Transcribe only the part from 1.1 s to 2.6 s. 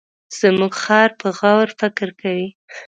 په غور فکر کوي.